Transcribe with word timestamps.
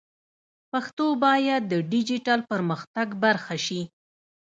پښتو 0.71 1.05
باید 1.25 1.61
د 1.71 1.73
ډیجیټل 1.91 2.39
پرمختګ 2.51 3.07
برخه 3.23 3.55
شي. 3.65 3.81